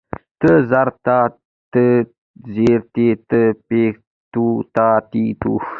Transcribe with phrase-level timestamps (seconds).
[0.39, 1.19] ت زر تا،
[1.71, 1.73] ت
[2.53, 3.31] زېر تي، ت
[3.67, 3.93] پېښ
[4.31, 5.53] تو، تا تي تو